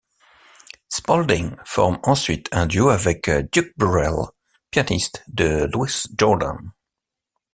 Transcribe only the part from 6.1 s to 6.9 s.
Jordan.